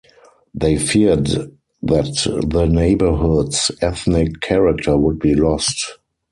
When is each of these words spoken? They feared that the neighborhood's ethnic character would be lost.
They 0.55 0.77
feared 0.77 1.27
that 1.27 2.43
the 2.49 2.65
neighborhood's 2.65 3.69
ethnic 3.81 4.39
character 4.41 4.97
would 4.97 5.19
be 5.19 5.35
lost. 5.35 5.99